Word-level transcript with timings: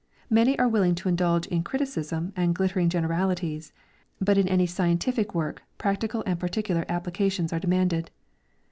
Many 0.31 0.57
are 0.57 0.67
willing 0.67 0.95
to 0.95 1.09
indulge 1.09 1.45
in 1.45 1.61
criticism 1.61 2.33
and 2.35 2.55
glittering 2.55 2.89
gener 2.89 3.09
alities, 3.09 3.71
but 4.19 4.35
in 4.35 4.47
any 4.47 4.65
scientific 4.65 5.35
work 5.35 5.61
practical 5.77 6.23
and 6.25 6.39
jjarticular 6.39 6.87
appli 6.87 7.11
cations 7.13 7.53
are 7.53 7.59
demanded. 7.59 8.09